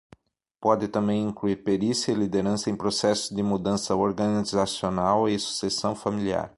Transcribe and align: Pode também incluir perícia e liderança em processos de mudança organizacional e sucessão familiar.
Pode 0.59 0.87
também 0.87 1.25
incluir 1.27 1.57
perícia 1.57 2.11
e 2.11 2.15
liderança 2.15 2.71
em 2.71 2.75
processos 2.75 3.29
de 3.29 3.43
mudança 3.43 3.95
organizacional 3.95 5.29
e 5.29 5.37
sucessão 5.37 5.93
familiar. 5.93 6.49